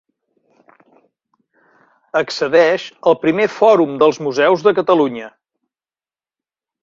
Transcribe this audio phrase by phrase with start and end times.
[2.21, 5.29] Accedeix al Primer Fòrum dels Museus de Catalunya.